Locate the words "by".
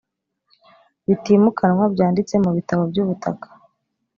2.91-2.97